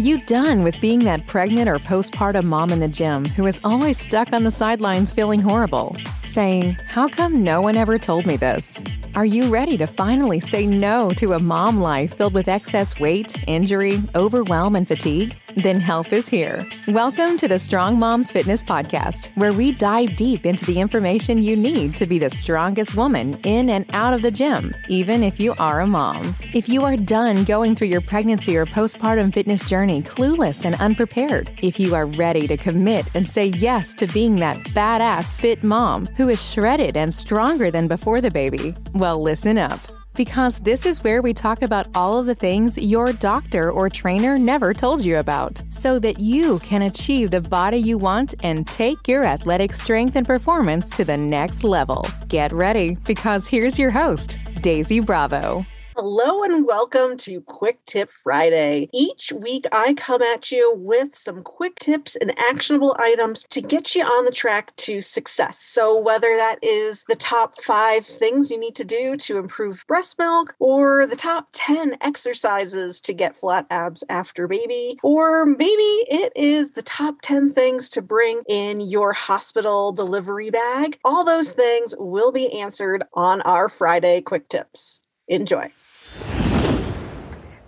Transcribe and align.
Are 0.00 0.10
you 0.12 0.16
done 0.22 0.62
with 0.62 0.80
being 0.80 1.00
that 1.00 1.26
pregnant 1.26 1.68
or 1.68 1.78
postpartum 1.78 2.44
mom 2.44 2.72
in 2.72 2.80
the 2.80 2.88
gym 2.88 3.26
who 3.26 3.44
is 3.44 3.60
always 3.62 3.98
stuck 4.00 4.32
on 4.32 4.44
the 4.44 4.50
sidelines 4.50 5.12
feeling 5.12 5.40
horrible? 5.40 5.94
Saying, 6.24 6.78
How 6.86 7.06
come 7.06 7.44
no 7.44 7.60
one 7.60 7.76
ever 7.76 7.98
told 7.98 8.24
me 8.24 8.38
this? 8.38 8.82
Are 9.14 9.26
you 9.26 9.52
ready 9.52 9.76
to 9.76 9.86
finally 9.86 10.40
say 10.40 10.64
no 10.64 11.10
to 11.18 11.34
a 11.34 11.38
mom 11.38 11.82
life 11.82 12.16
filled 12.16 12.32
with 12.32 12.48
excess 12.48 12.98
weight, 12.98 13.46
injury, 13.46 14.02
overwhelm, 14.14 14.74
and 14.74 14.88
fatigue? 14.88 15.34
Then 15.56 15.80
help 15.80 16.12
is 16.12 16.28
here. 16.28 16.60
Welcome 16.86 17.36
to 17.38 17.48
the 17.48 17.58
Strong 17.58 17.98
Moms 17.98 18.30
Fitness 18.30 18.62
Podcast, 18.62 19.30
where 19.36 19.52
we 19.52 19.72
dive 19.72 20.14
deep 20.14 20.46
into 20.46 20.64
the 20.64 20.78
information 20.78 21.42
you 21.42 21.56
need 21.56 21.96
to 21.96 22.06
be 22.06 22.18
the 22.18 22.30
strongest 22.30 22.94
woman 22.94 23.34
in 23.44 23.70
and 23.70 23.84
out 23.92 24.14
of 24.14 24.22
the 24.22 24.30
gym, 24.30 24.72
even 24.88 25.22
if 25.22 25.40
you 25.40 25.54
are 25.58 25.80
a 25.80 25.86
mom. 25.86 26.34
If 26.54 26.68
you 26.68 26.84
are 26.84 26.96
done 26.96 27.44
going 27.44 27.74
through 27.74 27.88
your 27.88 28.00
pregnancy 28.00 28.56
or 28.56 28.66
postpartum 28.66 29.34
fitness 29.34 29.68
journey 29.68 30.02
clueless 30.02 30.64
and 30.64 30.76
unprepared, 30.76 31.50
if 31.62 31.80
you 31.80 31.94
are 31.94 32.06
ready 32.06 32.46
to 32.46 32.56
commit 32.56 33.10
and 33.14 33.26
say 33.26 33.46
yes 33.46 33.94
to 33.96 34.06
being 34.06 34.36
that 34.36 34.58
badass 34.68 35.34
fit 35.34 35.64
mom 35.64 36.06
who 36.16 36.28
is 36.28 36.52
shredded 36.52 36.96
and 36.96 37.12
stronger 37.12 37.70
than 37.70 37.88
before 37.88 38.20
the 38.20 38.30
baby, 38.30 38.74
well, 38.94 39.20
listen 39.20 39.58
up 39.58 39.80
because 40.14 40.58
this 40.58 40.86
is 40.86 41.02
where 41.02 41.22
we 41.22 41.32
talk 41.32 41.62
about 41.62 41.88
all 41.94 42.18
of 42.18 42.26
the 42.26 42.34
things 42.34 42.78
your 42.78 43.12
doctor 43.12 43.70
or 43.70 43.88
trainer 43.88 44.38
never 44.38 44.72
told 44.74 45.04
you 45.04 45.18
about 45.18 45.62
so 45.70 45.98
that 45.98 46.18
you 46.18 46.58
can 46.60 46.82
achieve 46.82 47.30
the 47.30 47.40
body 47.40 47.78
you 47.78 47.98
want 47.98 48.34
and 48.44 48.66
take 48.66 49.08
your 49.08 49.24
athletic 49.24 49.72
strength 49.72 50.16
and 50.16 50.26
performance 50.26 50.90
to 50.90 51.04
the 51.04 51.16
next 51.16 51.64
level. 51.64 52.06
Get 52.28 52.52
ready 52.52 52.96
because 53.06 53.46
here's 53.46 53.78
your 53.78 53.90
host, 53.90 54.38
Daisy 54.62 55.00
Bravo. 55.00 55.64
Hello 55.96 56.44
and 56.44 56.64
welcome 56.64 57.16
to 57.16 57.40
Quick 57.40 57.84
Tip 57.84 58.10
Friday. 58.10 58.88
Each 58.94 59.32
week, 59.32 59.66
I 59.72 59.94
come 59.94 60.22
at 60.22 60.52
you 60.52 60.72
with 60.76 61.16
some 61.16 61.42
quick 61.42 61.80
tips 61.80 62.14
and 62.14 62.32
actionable 62.38 62.94
items 63.00 63.42
to 63.50 63.60
get 63.60 63.96
you 63.96 64.04
on 64.04 64.24
the 64.24 64.30
track 64.30 64.74
to 64.76 65.00
success. 65.00 65.58
So, 65.58 65.98
whether 65.98 66.28
that 66.28 66.60
is 66.62 67.04
the 67.08 67.16
top 67.16 67.60
five 67.62 68.06
things 68.06 68.52
you 68.52 68.58
need 68.58 68.76
to 68.76 68.84
do 68.84 69.16
to 69.16 69.38
improve 69.38 69.84
breast 69.88 70.16
milk, 70.16 70.54
or 70.60 71.08
the 71.08 71.16
top 71.16 71.48
10 71.54 71.96
exercises 72.02 73.00
to 73.00 73.12
get 73.12 73.36
flat 73.36 73.66
abs 73.70 74.04
after 74.08 74.46
baby, 74.46 74.96
or 75.02 75.44
maybe 75.44 75.66
it 76.08 76.32
is 76.36 76.70
the 76.70 76.82
top 76.82 77.16
10 77.22 77.52
things 77.52 77.88
to 77.90 78.00
bring 78.00 78.42
in 78.48 78.80
your 78.80 79.12
hospital 79.12 79.90
delivery 79.90 80.50
bag, 80.50 81.00
all 81.04 81.24
those 81.24 81.50
things 81.50 81.96
will 81.98 82.30
be 82.30 82.60
answered 82.60 83.02
on 83.14 83.40
our 83.42 83.68
Friday 83.68 84.20
Quick 84.20 84.48
Tips. 84.48 85.02
Enjoy. 85.30 85.70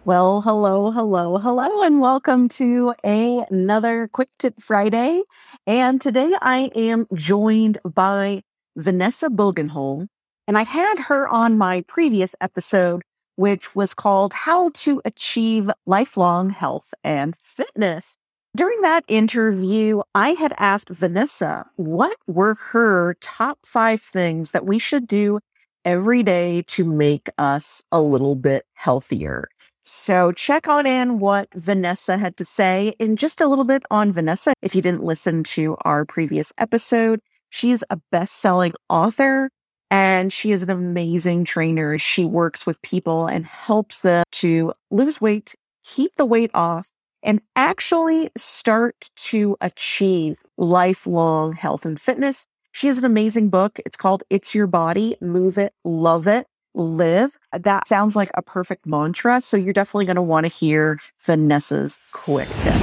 Well, 0.05 0.41
hello, 0.41 0.91
hello, 0.91 1.39
hello, 1.39 1.85
and 1.85 2.01
welcome 2.01 2.49
to 2.49 2.93
a, 3.05 3.47
another 3.49 4.09
Quick 4.09 4.31
Tip 4.37 4.61
Friday. 4.61 5.23
And 5.65 6.01
today 6.01 6.35
I 6.43 6.73
am 6.75 7.07
joined 7.15 7.79
by 7.85 8.43
Vanessa 8.77 9.29
Bogenholm, 9.29 10.09
and 10.49 10.59
I 10.59 10.65
had 10.65 11.05
her 11.07 11.29
on 11.29 11.57
my 11.57 11.85
previous 11.87 12.35
episode, 12.41 13.03
which 13.37 13.77
was 13.77 13.95
called 13.95 14.35
How 14.35 14.71
to 14.71 15.01
Achieve 15.05 15.71
Lifelong 15.87 16.51
Health 16.51 16.93
and 17.05 17.37
Fitness. 17.37 18.17
During 18.57 18.81
that 18.81 19.05
interview, 19.07 20.03
I 20.17 20.31
had 20.31 20.53
asked 20.59 20.89
Vanessa 20.89 21.67
what 21.77 22.17
were 22.27 22.57
her 22.73 23.15
top 23.21 23.61
five 23.65 24.03
things 24.03 24.51
that 24.51 24.67
we 24.67 24.81
should 24.81 25.07
do 25.07 25.39
every 25.85 26.23
day 26.23 26.63
to 26.69 26.85
make 26.85 27.29
us 27.39 27.83
a 27.91 28.01
little 28.01 28.35
bit 28.35 28.65
healthier. 28.75 29.49
So 29.83 30.31
check 30.31 30.69
on 30.69 30.87
in 30.87 31.19
what 31.19 31.49
Vanessa 31.55 32.17
had 32.17 32.37
to 32.37 32.45
say 32.45 32.95
in 32.99 33.17
just 33.17 33.41
a 33.41 33.49
little 33.49 33.65
bit 33.65 33.83
on 33.91 34.13
Vanessa. 34.13 34.53
If 34.63 34.75
you 34.77 34.83
didn't 34.83 35.03
listen 35.03 35.43
to 35.45 35.77
our 35.85 36.05
previous 36.05 36.53
episode, 36.57 37.21
she's 37.51 37.83
a 37.91 37.99
best-selling 38.13 38.75
author 38.89 39.51
and 39.91 40.33
she 40.33 40.53
is 40.53 40.63
an 40.63 40.71
amazing 40.71 41.45
trainer. 41.45 41.99
She 41.99 42.25
works 42.25 42.65
with 42.65 42.81
people 42.83 43.27
and 43.27 43.45
helps 43.45 44.01
them 44.01 44.25
to 44.33 44.73
lose 44.91 45.21
weight, 45.21 45.55
keep 45.85 46.15
the 46.15 46.25
weight 46.25 46.53
off, 46.55 46.93
and 47.23 47.43
actually 47.57 48.31
start 48.37 49.11
to 49.17 49.57
achieve 49.61 50.41
lifelong 50.57 51.53
health 51.53 51.85
and 51.85 52.01
fitness. 52.01 52.47
She 52.73 52.87
has 52.87 52.97
an 52.97 53.05
amazing 53.05 53.51
book. 53.51 53.79
It's 53.85 53.97
called 53.97 54.23
It's 54.31 54.55
Your 54.55 54.67
Body, 54.67 55.17
Move 55.21 55.59
It, 55.59 55.75
Love 55.85 56.27
It 56.27 56.47
live. 56.75 57.39
That 57.53 57.87
sounds 57.87 58.17
like 58.17 58.31
a 58.35 58.41
perfect 58.41 58.87
mantra. 58.87 59.43
So 59.43 59.59
you're 59.59 59.75
definitely 59.75 60.07
going 60.07 60.17
to 60.17 60.23
want 60.23 60.47
to 60.47 60.53
hear 60.53 60.99
Vanessa's 61.21 62.01
quick 62.13 62.49
tip. 62.49 62.75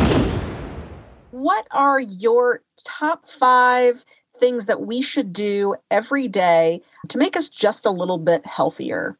What 1.31 1.67
are 1.71 1.99
your 1.99 2.61
top 2.85 3.27
five 3.27 4.05
things 4.37 4.67
that 4.67 4.81
we 4.81 5.01
should 5.01 5.33
do 5.33 5.75
every 5.89 6.27
day 6.27 6.81
to 7.07 7.17
make 7.17 7.35
us 7.35 7.49
just 7.49 7.85
a 7.87 7.91
little 7.91 8.19
bit 8.19 8.45
healthier? 8.45 9.17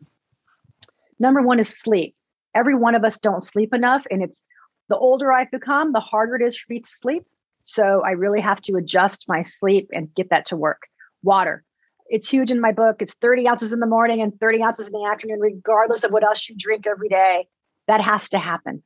Number 1.20 1.42
one 1.42 1.58
is 1.58 1.68
sleep. 1.68 2.16
Every 2.54 2.76
one 2.76 2.94
of 2.94 3.04
us 3.04 3.18
don't 3.18 3.44
sleep 3.44 3.74
enough. 3.74 4.04
And 4.12 4.22
it's 4.22 4.44
the 4.88 4.98
older 4.98 5.32
I've 5.32 5.52
become, 5.52 5.94
the 5.94 6.00
harder 6.00 6.36
it 6.36 6.44
is 6.44 6.58
for 6.58 6.72
me 6.72 6.80
to 6.80 6.90
sleep. 6.90 7.26
So 7.64 8.02
I 8.06 8.12
really 8.12 8.42
have 8.42 8.62
to 8.64 8.76
adjust 8.76 9.26
my 9.28 9.42
sleep 9.42 9.90
and 9.94 10.14
get 10.16 10.30
that 10.30 10.48
to 10.48 10.56
work. 10.56 10.84
Water 11.24 11.64
it's 12.10 12.28
huge 12.28 12.52
in 12.52 12.60
my 12.60 12.72
book. 12.72 12.98
It's 13.02 13.14
30 13.22 13.48
ounces 13.48 13.72
in 13.72 13.80
the 13.80 13.86
morning 13.86 14.22
and 14.22 14.38
30 14.40 14.64
ounces 14.64 14.88
in 14.88 14.94
the 14.94 15.06
afternoon, 15.06 15.40
regardless 15.40 16.04
of 16.04 16.12
what 16.12 16.24
else 16.24 16.50
you 16.50 16.56
drink 16.58 16.86
every 16.88 17.08
day. 17.08 17.48
That 17.88 18.02
has 18.02 18.30
to 18.30 18.40
happen. 18.40 18.84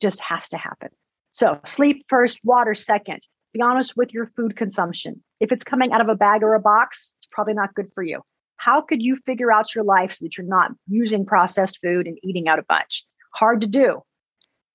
Just 0.00 0.20
has 0.20 0.48
to 0.50 0.58
happen. 0.58 0.90
So 1.32 1.58
sleep 1.66 2.04
first, 2.08 2.38
water 2.44 2.74
second. 2.74 3.20
Be 3.52 3.62
honest 3.62 3.96
with 3.96 4.12
your 4.12 4.30
food 4.36 4.56
consumption. 4.56 5.22
If 5.40 5.50
it's 5.50 5.64
coming 5.64 5.92
out 5.92 6.00
of 6.00 6.08
a 6.08 6.14
bag 6.14 6.42
or 6.42 6.54
a 6.54 6.60
box, 6.60 7.14
it's 7.18 7.26
probably 7.30 7.54
not 7.54 7.74
good 7.74 7.90
for 7.94 8.02
you. 8.02 8.20
How 8.56 8.80
could 8.80 9.02
you 9.02 9.16
figure 9.24 9.52
out 9.52 9.74
your 9.74 9.84
life 9.84 10.12
so 10.12 10.24
that 10.24 10.36
you're 10.36 10.46
not 10.46 10.72
using 10.88 11.24
processed 11.24 11.78
food 11.82 12.06
and 12.06 12.18
eating 12.22 12.48
out 12.48 12.58
a 12.58 12.64
bunch? 12.68 13.04
Hard 13.34 13.62
to 13.62 13.66
do. 13.66 14.02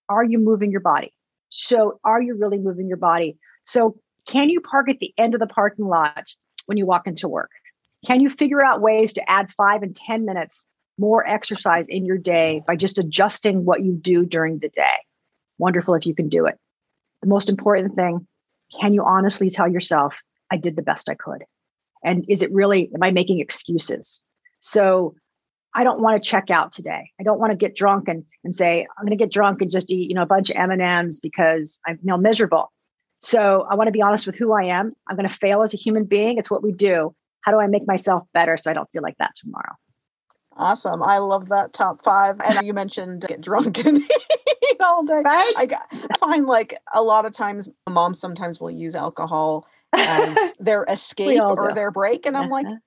Are 0.09 0.23
you 0.23 0.39
moving 0.39 0.71
your 0.71 0.81
body? 0.81 1.13
So, 1.55 1.99
are 2.03 2.19
you 2.19 2.35
really 2.35 2.57
moving 2.57 2.87
your 2.87 2.97
body? 2.97 3.37
So, 3.63 3.95
can 4.25 4.49
you 4.49 4.59
park 4.59 4.89
at 4.89 4.97
the 4.97 5.13
end 5.19 5.35
of 5.35 5.39
the 5.39 5.45
parking 5.45 5.85
lot 5.85 6.33
when 6.65 6.79
you 6.79 6.87
walk 6.87 7.05
into 7.05 7.27
work? 7.27 7.51
Can 8.07 8.21
you 8.21 8.31
figure 8.31 8.65
out 8.65 8.81
ways 8.81 9.13
to 9.13 9.29
add 9.29 9.51
five 9.55 9.83
and 9.83 9.95
10 9.95 10.25
minutes 10.25 10.65
more 10.97 11.27
exercise 11.27 11.85
in 11.87 12.05
your 12.05 12.17
day 12.17 12.63
by 12.65 12.75
just 12.75 12.97
adjusting 12.97 13.65
what 13.65 13.83
you 13.83 13.93
do 13.93 14.25
during 14.25 14.57
the 14.59 14.69
day? 14.69 14.95
Wonderful 15.59 15.93
if 15.93 16.07
you 16.07 16.15
can 16.15 16.27
do 16.27 16.47
it. 16.47 16.57
The 17.21 17.27
most 17.29 17.49
important 17.49 17.93
thing 17.93 18.27
can 18.81 18.91
you 18.91 19.03
honestly 19.05 19.51
tell 19.51 19.71
yourself, 19.71 20.15
I 20.51 20.57
did 20.57 20.75
the 20.75 20.81
best 20.81 21.07
I 21.07 21.13
could? 21.13 21.43
And 22.03 22.25
is 22.27 22.41
it 22.41 22.51
really, 22.51 22.89
am 22.95 23.03
I 23.03 23.11
making 23.11 23.39
excuses? 23.39 24.23
So 24.59 25.13
I 25.75 25.83
don't 25.83 26.01
want 26.01 26.21
to 26.21 26.29
check 26.29 26.49
out 26.51 26.71
today. 26.71 27.11
I 27.19 27.23
don't 27.23 27.39
want 27.39 27.51
to 27.51 27.57
get 27.57 27.75
drunk 27.75 28.07
and, 28.07 28.23
and 28.43 28.55
say, 28.55 28.87
I'm 28.97 29.05
going 29.05 29.17
to 29.17 29.23
get 29.23 29.31
drunk 29.31 29.61
and 29.61 29.71
just 29.71 29.91
eat, 29.91 30.09
you 30.09 30.15
know, 30.15 30.21
a 30.21 30.27
bunch 30.27 30.49
of 30.49 30.57
M&Ms 30.57 31.19
because 31.19 31.79
I'm 31.87 31.95
you 31.95 32.07
know, 32.07 32.17
miserable. 32.17 32.71
So 33.17 33.65
I 33.69 33.75
want 33.75 33.87
to 33.87 33.91
be 33.91 34.01
honest 34.01 34.27
with 34.27 34.35
who 34.35 34.53
I 34.53 34.65
am. 34.65 34.93
I'm 35.07 35.15
going 35.15 35.27
to 35.27 35.35
fail 35.35 35.63
as 35.63 35.73
a 35.73 35.77
human 35.77 36.03
being. 36.05 36.37
It's 36.37 36.51
what 36.51 36.61
we 36.61 36.71
do 36.71 37.15
how 37.43 37.51
do 37.51 37.59
I 37.59 37.67
make 37.67 37.85
myself 37.85 38.23
better 38.33 38.57
so 38.57 38.71
I 38.71 38.73
don't 38.73 38.89
feel 38.91 39.03
like 39.03 39.17
that 39.19 39.35
tomorrow? 39.35 39.73
Awesome. 40.55 41.03
I 41.03 41.17
love 41.17 41.49
that 41.49 41.73
top 41.73 42.03
five. 42.03 42.37
And 42.45 42.65
you 42.65 42.73
mentioned 42.73 43.25
get 43.27 43.41
drunk 43.41 43.77
and 43.85 43.97
eat 43.97 44.77
all 44.81 45.03
day. 45.03 45.21
Right. 45.23 45.53
I, 45.57 45.67
I 45.91 46.17
find 46.17 46.45
like 46.45 46.77
a 46.93 47.03
lot 47.03 47.25
of 47.25 47.33
times 47.33 47.69
moms 47.89 48.19
sometimes 48.19 48.61
will 48.61 48.71
use 48.71 48.95
alcohol 48.95 49.67
as 49.93 50.53
their 50.59 50.85
escape 50.87 51.41
or 51.41 51.69
do. 51.69 51.75
their 51.75 51.91
break. 51.91 52.25
And 52.25 52.37
I'm 52.37 52.49
like, 52.49 52.65
uh-huh. 52.65 52.77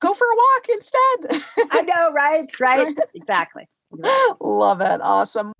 Go 0.00 0.14
for 0.14 0.24
a 0.24 0.36
walk 0.36 0.68
instead. 0.68 1.42
I 1.70 1.82
know, 1.82 2.12
right? 2.12 2.50
Right. 2.60 2.88
exactly. 2.88 3.68
exactly. 3.92 4.36
Love 4.40 4.80
it. 4.80 5.00
Awesome. 5.02 5.52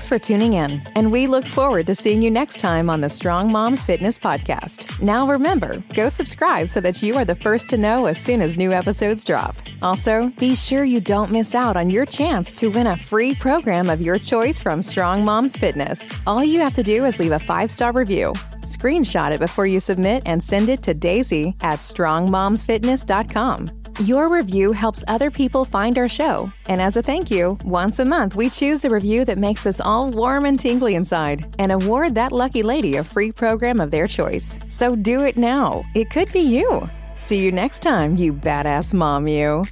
Thanks 0.00 0.08
for 0.08 0.18
tuning 0.18 0.54
in, 0.54 0.80
and 0.96 1.12
we 1.12 1.26
look 1.26 1.44
forward 1.44 1.84
to 1.84 1.94
seeing 1.94 2.22
you 2.22 2.30
next 2.30 2.58
time 2.58 2.88
on 2.88 3.02
the 3.02 3.10
Strong 3.10 3.52
Moms 3.52 3.84
Fitness 3.84 4.18
Podcast. 4.18 4.98
Now 5.02 5.28
remember, 5.28 5.84
go 5.92 6.08
subscribe 6.08 6.70
so 6.70 6.80
that 6.80 7.02
you 7.02 7.16
are 7.16 7.24
the 7.26 7.34
first 7.34 7.68
to 7.68 7.76
know 7.76 8.06
as 8.06 8.18
soon 8.18 8.40
as 8.40 8.56
new 8.56 8.72
episodes 8.72 9.26
drop. 9.26 9.56
Also, 9.82 10.30
be 10.38 10.56
sure 10.56 10.84
you 10.84 11.02
don't 11.02 11.30
miss 11.30 11.54
out 11.54 11.76
on 11.76 11.90
your 11.90 12.06
chance 12.06 12.50
to 12.52 12.70
win 12.70 12.86
a 12.86 12.96
free 12.96 13.34
program 13.34 13.90
of 13.90 14.00
your 14.00 14.18
choice 14.18 14.58
from 14.58 14.80
Strong 14.80 15.22
Moms 15.22 15.54
Fitness. 15.54 16.18
All 16.26 16.42
you 16.42 16.60
have 16.60 16.74
to 16.76 16.82
do 16.82 17.04
is 17.04 17.18
leave 17.18 17.32
a 17.32 17.38
five 17.38 17.70
star 17.70 17.92
review. 17.92 18.32
Screenshot 18.70 19.32
it 19.32 19.40
before 19.40 19.66
you 19.66 19.80
submit 19.80 20.22
and 20.26 20.42
send 20.42 20.68
it 20.68 20.82
to 20.82 20.94
Daisy 20.94 21.56
at 21.60 21.80
strongmomsfitness.com. 21.80 23.70
Your 24.04 24.28
review 24.28 24.72
helps 24.72 25.04
other 25.08 25.30
people 25.30 25.64
find 25.64 25.98
our 25.98 26.08
show. 26.08 26.52
And 26.68 26.80
as 26.80 26.96
a 26.96 27.02
thank 27.02 27.30
you, 27.30 27.58
once 27.64 27.98
a 27.98 28.04
month 28.04 28.34
we 28.34 28.48
choose 28.48 28.80
the 28.80 28.88
review 28.90 29.24
that 29.26 29.38
makes 29.38 29.66
us 29.66 29.80
all 29.80 30.10
warm 30.10 30.44
and 30.44 30.58
tingly 30.58 30.94
inside 30.94 31.44
and 31.58 31.72
award 31.72 32.14
that 32.14 32.32
lucky 32.32 32.62
lady 32.62 32.96
a 32.96 33.04
free 33.04 33.32
program 33.32 33.80
of 33.80 33.90
their 33.90 34.06
choice. 34.06 34.58
So 34.68 34.94
do 34.94 35.22
it 35.22 35.36
now. 35.36 35.82
It 35.94 36.10
could 36.10 36.32
be 36.32 36.40
you. 36.40 36.88
See 37.16 37.44
you 37.44 37.52
next 37.52 37.80
time, 37.80 38.16
you 38.16 38.32
badass 38.32 38.94
mom, 38.94 39.28
you. 39.28 39.64